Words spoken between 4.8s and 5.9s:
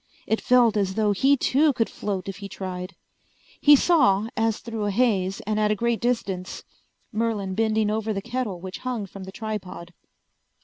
a haze and at a